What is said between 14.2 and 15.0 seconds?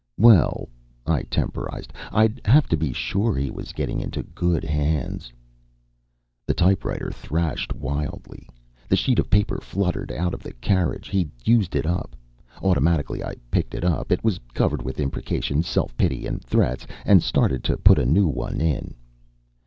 was covered with